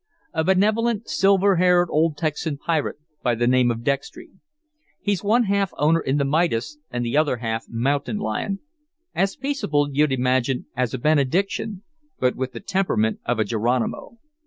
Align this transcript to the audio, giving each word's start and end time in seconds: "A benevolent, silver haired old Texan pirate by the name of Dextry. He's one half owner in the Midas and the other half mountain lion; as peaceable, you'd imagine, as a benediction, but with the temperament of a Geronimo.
"A 0.33 0.43
benevolent, 0.43 1.07
silver 1.07 1.57
haired 1.57 1.87
old 1.91 2.17
Texan 2.17 2.57
pirate 2.57 2.97
by 3.21 3.35
the 3.35 3.45
name 3.45 3.69
of 3.69 3.83
Dextry. 3.83 4.31
He's 4.99 5.23
one 5.23 5.43
half 5.43 5.71
owner 5.77 5.99
in 5.99 6.17
the 6.17 6.25
Midas 6.25 6.79
and 6.89 7.05
the 7.05 7.15
other 7.15 7.37
half 7.37 7.65
mountain 7.69 8.17
lion; 8.17 8.61
as 9.13 9.35
peaceable, 9.35 9.89
you'd 9.91 10.11
imagine, 10.11 10.65
as 10.75 10.95
a 10.95 10.97
benediction, 10.97 11.83
but 12.19 12.35
with 12.35 12.51
the 12.51 12.59
temperament 12.59 13.19
of 13.27 13.37
a 13.37 13.43
Geronimo. 13.43 14.17